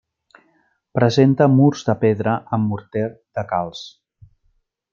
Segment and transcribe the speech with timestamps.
[0.99, 3.85] Presenta murs de pedra amb morter de calç.